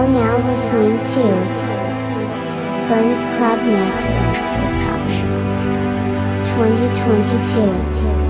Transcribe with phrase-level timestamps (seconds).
[0.00, 1.22] You're now listening to
[2.88, 4.06] Burns Club Mix
[6.48, 8.29] 2022.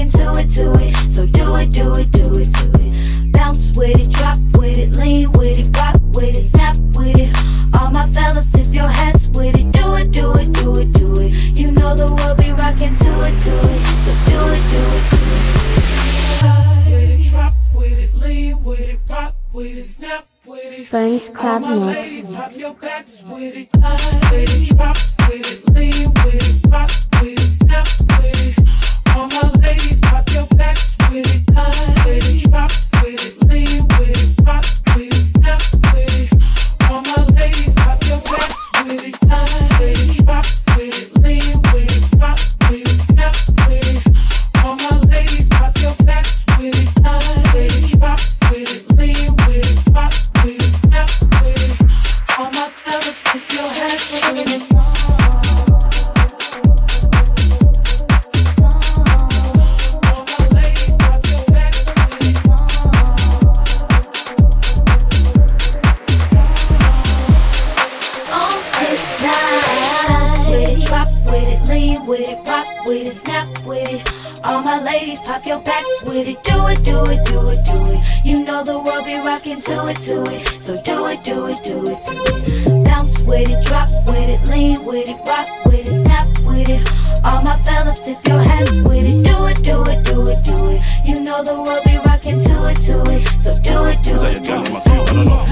[0.00, 0.79] Be it, to it.
[79.84, 80.60] Rocking to it, to it.
[80.60, 82.84] So do it, do it, do it, do it.
[82.84, 86.88] Bounce with it, drop with it, lean with it, rock with it, snap with it.
[87.24, 89.24] All my fellas, tip your hats with it.
[89.24, 90.82] Do it, do it, do it, do it.
[91.04, 93.26] You know the world be rocking to it, to it.
[93.40, 95.06] So do it, do it, do it.
[95.06, 95.44] Don't know.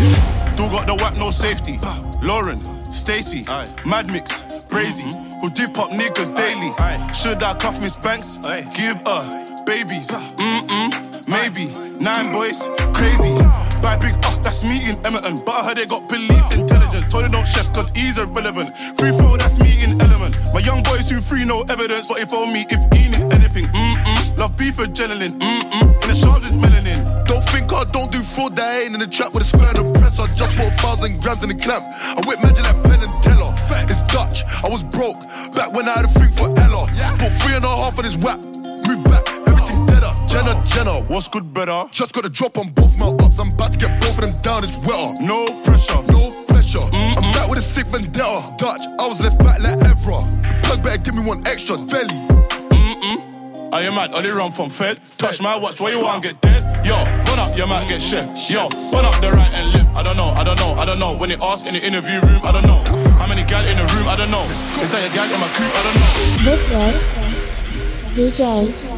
[0.55, 1.79] Still got the whack, no safety.
[2.23, 3.45] Lauren, Stacy,
[3.87, 6.73] Mad Mix, Brazy, who dip up niggas daily.
[7.15, 8.39] Should I cuff Miss Banks?
[8.75, 10.11] Give her babies.
[10.11, 11.71] Mm-mm, maybe.
[12.01, 13.39] Nine boys, crazy.
[13.83, 15.39] Buy big up, that's me in Emerton.
[15.45, 17.09] But I heard they got police intelligence.
[17.11, 18.71] Told them don't chef, cause he's irrelevant.
[18.99, 20.39] Free throw, that's me in element.
[20.53, 22.09] My young boys who free, no evidence.
[22.09, 24.39] But if on me, if he need anything, mm-mm.
[24.39, 26.03] Love beef adrenaline, mm-mm.
[26.03, 26.99] And the sharp is melanin.
[27.27, 29.79] Don't think I don't do fraud that ain't in the trap with a square and
[29.79, 30.19] a press.
[30.19, 31.85] I just bought a thousand grams in the clamp.
[32.03, 33.51] I whip magic like Penn and Teller.
[33.91, 35.19] It's Dutch, I was broke
[35.55, 36.87] back when I had a thing for Ella.
[37.19, 38.39] Put three and a half on this whack.
[38.87, 39.27] Move back,
[39.69, 40.15] everything deader.
[40.27, 41.85] Jenna, Jenna, What's good, better?
[41.91, 43.39] just got a drop on both my ups.
[43.39, 45.23] I'm about to get both of them down, it's wetter.
[45.25, 45.97] No pressure.
[46.09, 46.85] No pressure.
[46.93, 48.43] I'm back with a sick vendetta.
[48.59, 50.25] Dutch, I was left back like Evra.
[50.65, 51.77] Plug better give me one extra.
[51.77, 52.09] Valley.
[52.09, 53.73] Mm-mm.
[53.73, 54.15] Are you mad?
[54.15, 55.01] Only run from Fed.
[55.19, 56.65] Touch my watch, where you want get dead?
[56.87, 56.95] Yo,
[57.29, 58.51] run up, you might get chef.
[58.51, 59.97] Yo, run up the right and left.
[59.97, 61.15] I don't know, I don't know, I don't know.
[61.17, 62.83] When they ask in the interview room, I don't know.
[63.19, 64.09] How many gal in the room?
[64.09, 64.45] I don't know.
[64.47, 65.67] Is that a gal in my crew?
[65.69, 66.55] I don't know.
[66.55, 68.98] This is DJ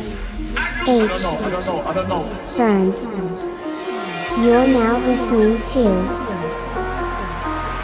[0.90, 1.06] H.
[1.06, 2.26] I don't know, I don't know.
[2.58, 2.98] Burns.
[4.42, 5.86] You're now listening to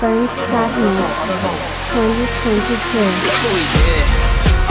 [0.03, 1.15] Burns Club Mix
[1.95, 2.99] 2022.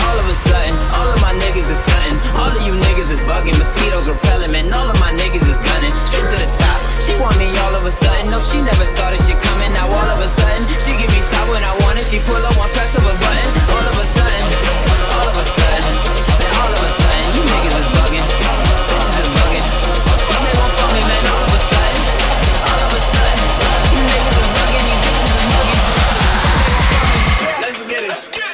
[0.03, 2.19] All of a sudden, all of my niggas is stunting.
[2.35, 3.55] All of you niggas is bugging.
[3.55, 4.67] Mosquitoes repelling, man.
[4.75, 5.95] All of my niggas is gunning.
[6.11, 6.79] Straight to the top.
[6.99, 8.27] She want me all of a sudden.
[8.35, 9.71] No, she never saw this shit coming.
[9.71, 12.05] Now all of a sudden, she give me top when I want it.
[12.11, 13.49] She pull up one press of a button.
[13.71, 14.43] All of a sudden,
[15.23, 16.14] all of a sudden,
[28.15, 28.44] Let's get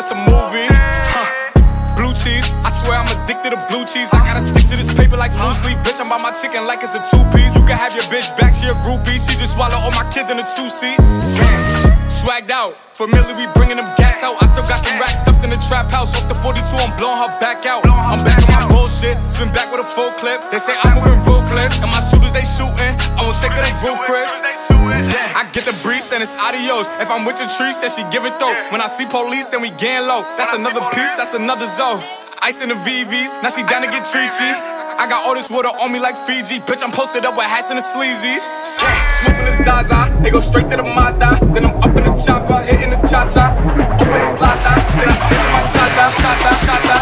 [0.00, 0.64] I'm of some movie.
[1.12, 1.28] Huh.
[1.92, 4.08] Blue cheese, I swear I'm addicted to blue cheese.
[4.16, 5.76] I gotta stick to this paper like blue sleep.
[5.84, 7.52] Bitch, I'm by my chicken like it's a two piece.
[7.52, 9.20] You can have your bitch back, she a groupie.
[9.20, 10.96] She just swallow all my kids in a two seat.
[12.08, 14.40] Swagged out, familiar, we bringing them gas out.
[14.40, 16.16] I still got some racks stuffed in the trap house.
[16.16, 17.84] Off the 42, I'm blowing her back out.
[17.84, 20.40] I'm back on my bullshit, spin back with a full clip.
[20.48, 22.96] They say I'm moving ruthless, and my shooters they shooting.
[23.20, 23.76] I won't take of they
[24.08, 24.79] Chris.
[25.34, 26.88] I get the breeze, then it's adios.
[27.00, 28.54] If I'm with your trees, then she give it though.
[28.70, 30.22] When I see police, then we gang low.
[30.36, 32.02] That's another piece, that's another zone.
[32.42, 34.52] Ice in the VVs, now she down to get treachy.
[35.00, 36.60] I got all this water on me like Fiji.
[36.60, 38.44] Bitch, I'm posted up with hats and the sleazies.
[39.24, 41.40] Smoking the Zaza, they go straight to the Mata.
[41.54, 43.48] Then I'm up in the chopper, hitting the cha cha.
[43.96, 46.96] Open his lata, then I'm dancing my chata, chata, chata,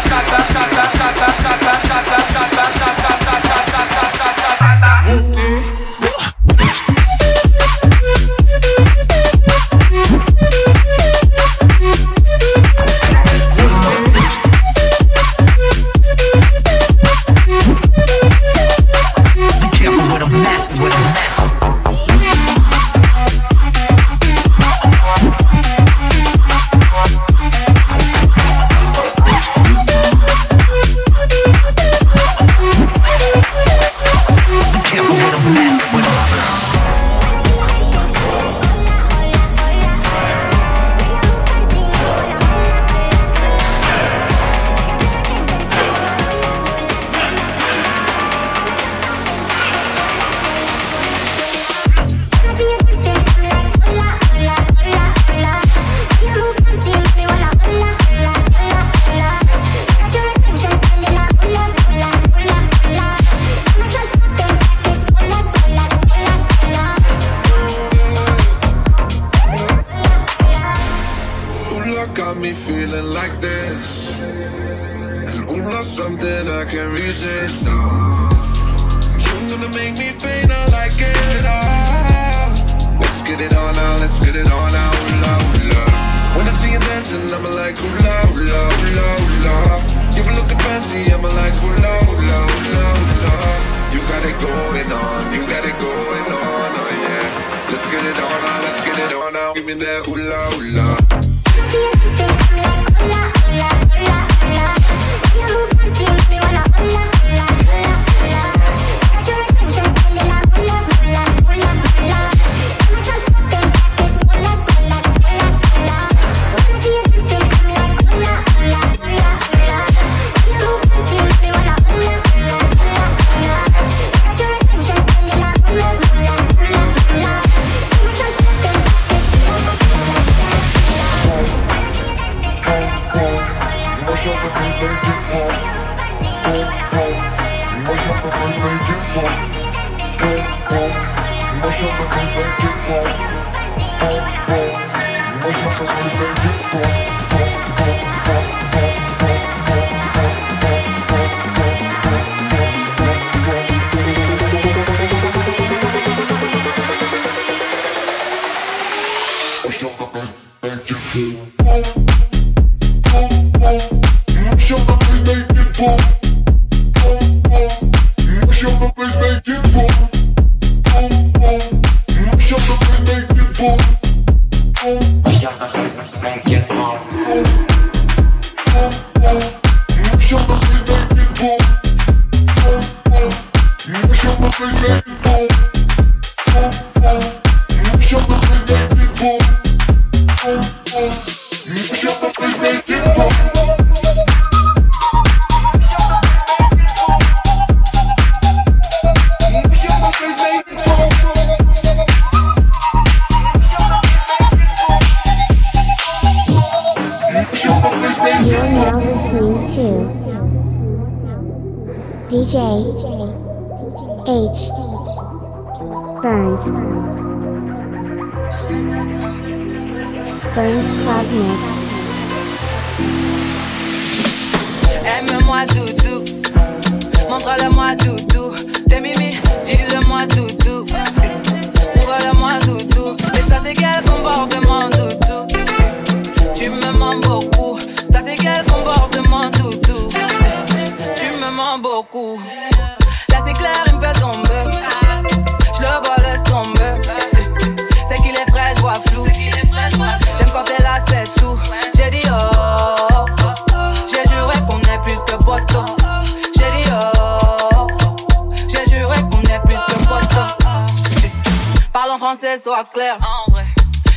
[262.81, 263.65] En vrai,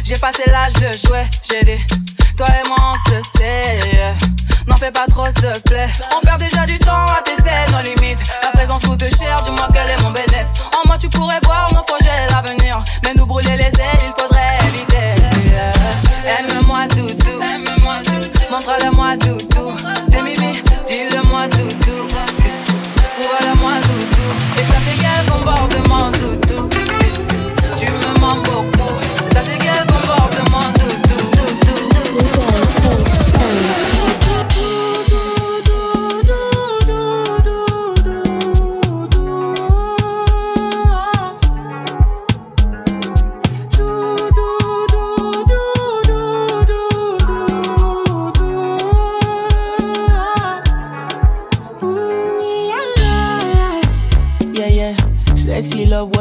[0.05, 1.85] j'ai passé l'âge de jouer, j'ai dit.
[2.37, 3.81] Toi et moi, on se sait.
[4.69, 5.91] N'en fais pas trop, s'il te plaît.
[6.17, 8.21] On perd déjà du temps à tester nos limites.
[8.41, 10.47] La présence coûte cher, dis-moi quel est mon bénéfice.
[10.81, 12.85] En moi, tu pourrais voir nos projets, l'avenir.
[13.03, 15.21] Mais nous brûler les ailes, il faudrait éviter.
[16.39, 17.43] Aime-moi, doudou.
[17.43, 18.31] Aime-moi, doudou.
[18.49, 19.77] Montre-le-moi, doudou.
[20.09, 22.07] T'es mimi, dis-le-moi, doudou.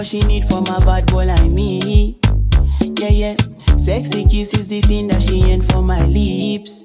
[0.01, 2.17] what she need from a bad boy like me.
[2.97, 3.35] Yeah, yeah.
[3.77, 6.83] Sexy kiss is the thing that she ain't for my lips.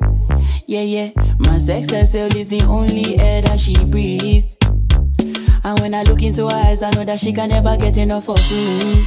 [0.66, 1.12] Yeah, yeah.
[1.38, 4.59] My sex herself is the only air that she breathes.
[5.64, 8.29] And when I look into her eyes, I know that she can never get enough
[8.29, 9.07] of me.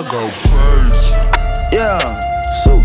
[0.00, 0.30] Castro go
[0.66, 1.12] crazy.
[1.72, 2.20] Yeah,
[2.64, 2.80] so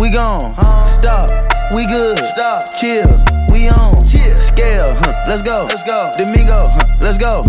[0.00, 0.54] we gone.
[0.84, 1.30] Stop,
[1.74, 2.18] we good.
[2.18, 3.06] Stop, chill,
[3.50, 4.04] we on.
[4.06, 5.24] Chill, scale, huh?
[5.26, 5.66] Let's go.
[5.68, 6.10] Let's go.
[6.16, 6.96] Domingo, huh?
[7.00, 7.44] Let's go.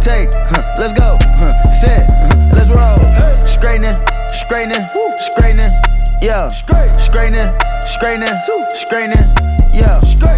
[0.00, 0.74] Take, huh?
[0.78, 1.18] Let's go.
[1.22, 1.70] Huh?
[1.70, 2.50] Set, huh?
[2.54, 3.46] let's roll.
[3.46, 3.96] Straightening,
[4.28, 5.70] straightening, straightening.
[6.20, 7.50] Yeah, straightening,
[7.82, 8.36] straightening,
[8.74, 9.51] straightening.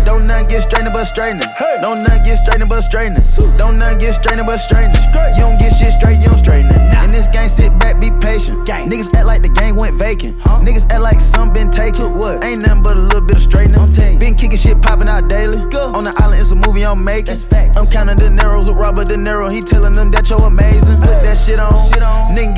[0.05, 1.49] Don't none get strained but straightening.
[1.81, 3.23] Don't none get strained but straightening.
[3.59, 5.01] Don't none get strained but straightening.
[5.37, 6.81] You don't get shit straight, you don't straighten it.
[7.05, 8.67] In this game, sit back, be patient.
[8.67, 8.89] Gang.
[8.89, 10.39] Niggas act like the game went vacant.
[10.65, 12.17] Niggas act like some been taken.
[12.17, 12.45] What?
[12.45, 13.75] Ain't nothing but a little bit of straightening.
[14.19, 15.59] Been kicking shit popping out daily.
[15.71, 15.93] Go.
[15.93, 17.37] On the island, it's a movie I'm making.
[17.77, 19.51] I'm counting the narrows with Robert De Niro.
[19.53, 21.01] He telling them that you're amazing.
[21.03, 21.74] Put that shit on.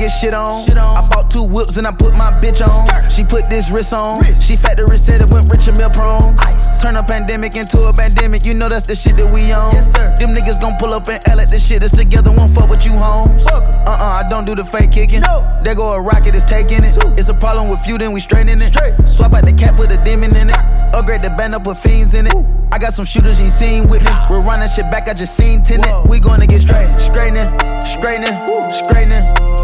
[0.07, 0.63] Get shit on.
[0.71, 3.11] I bought two whips and I put my bitch on.
[3.11, 4.23] She put this wrist on.
[4.39, 6.37] She factory said it went rich and meal prone.
[6.81, 8.45] Turn a pandemic into a pandemic.
[8.45, 9.73] You know that's the shit that we on.
[9.73, 10.15] Yes, sir.
[10.15, 12.31] Them niggas gon' pull up and L at the shit that's together.
[12.31, 13.45] Won't fuck with you, homes.
[13.47, 15.19] Uh uh, I don't do the fake kicking.
[15.19, 15.43] No.
[15.63, 16.95] There go a rocket, it's taking it.
[17.19, 18.73] It's a problem with you, then we straightening it.
[19.09, 20.55] Swap out the cap, put a demon in it.
[20.95, 22.33] Upgrade the band up, put fiends in it.
[22.71, 24.11] I got some shooters you seen with me.
[24.29, 26.07] We're running shit back, I just seen tenant.
[26.07, 26.93] We gonna get straight.
[26.95, 27.47] Straightening,
[27.81, 28.35] straightening,
[28.69, 29.23] straightening.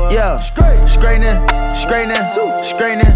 [0.09, 1.37] Yeah, straightening,
[1.69, 2.23] straightening,
[2.63, 3.13] straightening.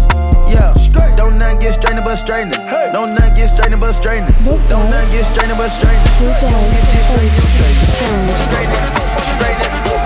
[0.52, 0.70] Yeah,
[1.16, 2.60] don't none get strained but straightening.
[2.92, 4.34] Don't none get strained but straightening.
[4.68, 6.04] Don't none get strained but straightening.
[6.20, 7.76] Don't get shit straight, you straight.
[7.98, 8.28] Sound.
[8.44, 8.86] Straightening,
[9.34, 9.97] straightening, straightening.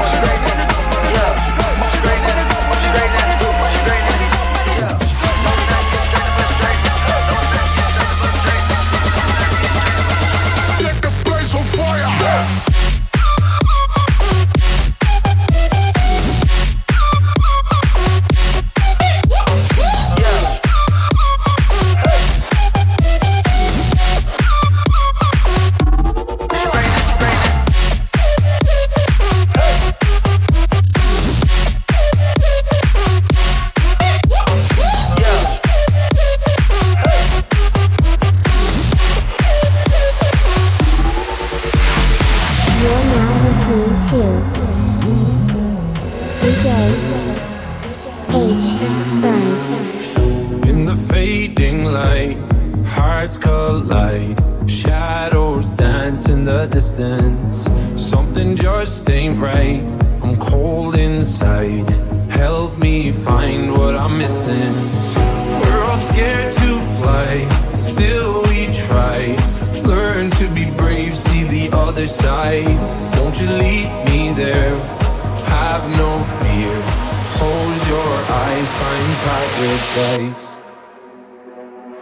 [60.42, 61.88] Cold inside.
[62.30, 64.74] Help me find what I'm missing.
[65.60, 67.30] We're all scared to fly,
[67.74, 69.18] still we try.
[69.82, 72.76] Learn to be brave, see the other side.
[73.16, 74.74] Won't you lead me there?
[75.56, 76.74] Have no fear.
[77.36, 78.12] Close your
[78.44, 80.46] eyes, find paradise.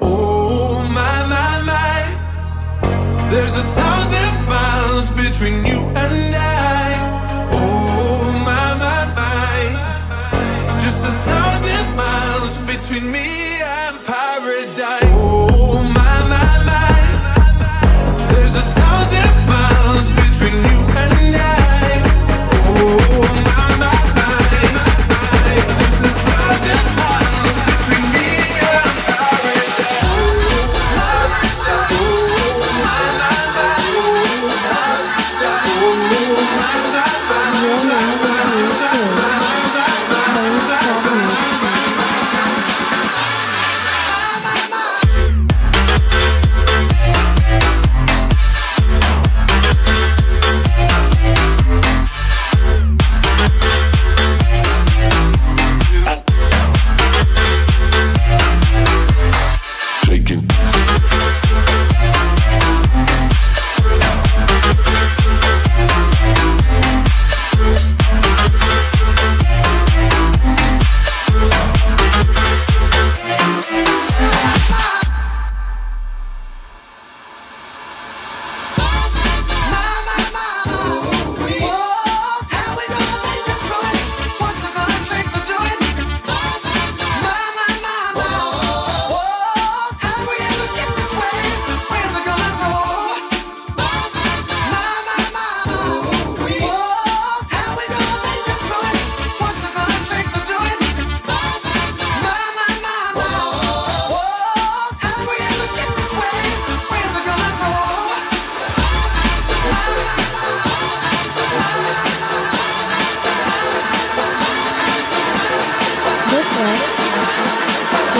[0.01, 6.50] Oh my my my, there's a thousand miles between you and I.
[13.03, 13.30] me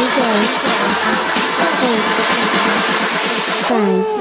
[0.01, 1.13] 十九一次打他
[1.57, 2.17] 下辈子
[3.69, 4.20] 不